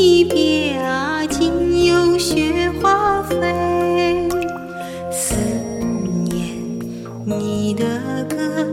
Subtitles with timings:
[0.00, 4.28] 一别啊，今又雪花飞，
[5.10, 5.34] 思
[6.30, 6.56] 念
[7.24, 7.84] 你的
[8.28, 8.64] 歌，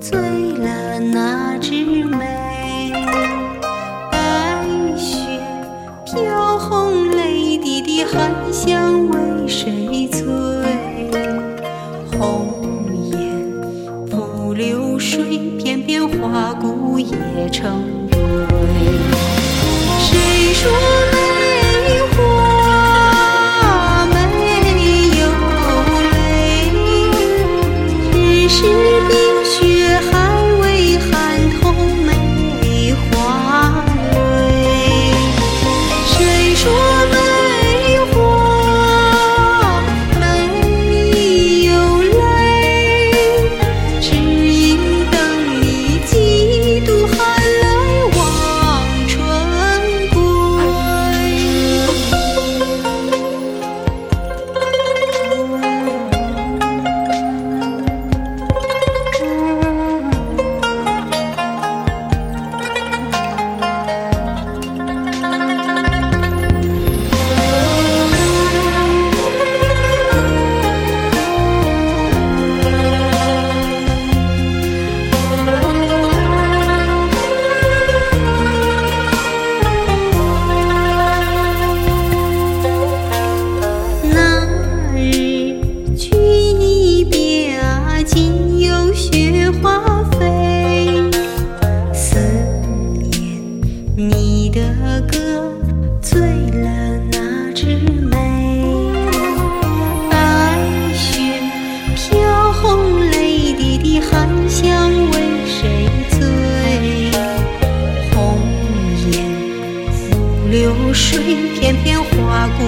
[0.00, 0.18] 醉？
[0.18, 2.94] 了哪枝梅？
[4.10, 4.64] 白
[4.96, 5.18] 雪
[6.06, 10.24] 飘红，泪滴滴，寒香为谁醉？
[12.18, 12.54] 红
[13.12, 13.20] 颜
[14.06, 18.18] 付流水，片片花骨也成堆。
[20.60, 21.19] 出来
[110.90, 112.64] 流水片片花骨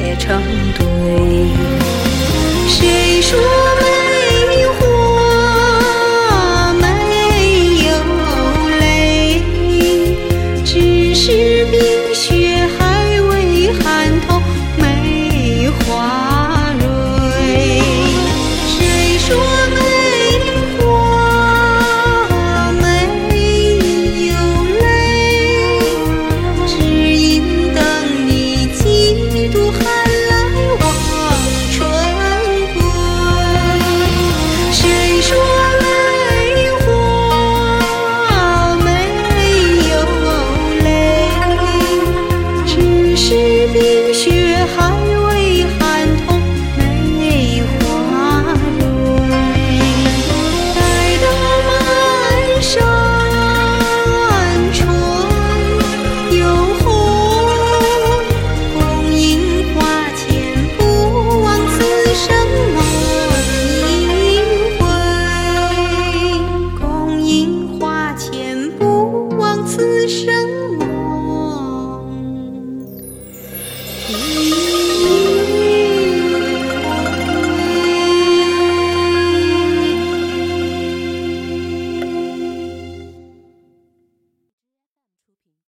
[0.00, 0.40] 也成